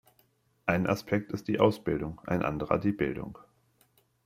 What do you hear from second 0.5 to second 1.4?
Ein Aspekt